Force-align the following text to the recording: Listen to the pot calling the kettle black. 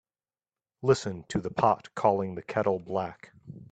Listen 0.81 1.25
to 1.27 1.39
the 1.39 1.51
pot 1.51 1.93
calling 1.93 2.33
the 2.33 2.41
kettle 2.41 2.79
black. 2.79 3.33